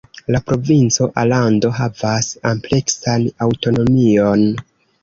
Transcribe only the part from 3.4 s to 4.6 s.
aŭtonomion.